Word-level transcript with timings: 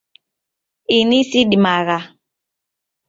Ini 0.97 1.19
sidimagha. 1.29 1.97